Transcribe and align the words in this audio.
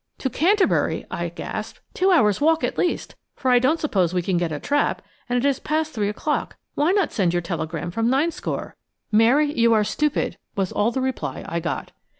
"To 0.17 0.31
Canterbury!" 0.31 1.05
I 1.11 1.29
gasped. 1.29 1.79
"Two 1.93 2.09
hours' 2.09 2.41
walk 2.41 2.63
at 2.63 2.75
least, 2.79 3.13
for 3.35 3.51
I 3.51 3.59
don't 3.59 3.79
suppose 3.79 4.15
we 4.15 4.23
can 4.23 4.35
get 4.35 4.51
a 4.51 4.59
trap, 4.59 5.03
and 5.29 5.37
it 5.37 5.47
is 5.47 5.59
past 5.59 5.93
three 5.93 6.09
o'clock. 6.09 6.55
Why 6.73 6.91
not 6.91 7.11
send 7.11 7.33
your 7.35 7.41
telegram 7.43 7.91
from 7.91 8.09
Ninescore?" 8.09 8.73
"Mary, 9.11 9.53
you 9.53 9.73
are 9.73 9.83
stupid," 9.83 10.39
was 10.55 10.71
all 10.71 10.89
the 10.89 11.01
reply 11.01 11.45
I 11.47 11.59
got. 11.59 11.91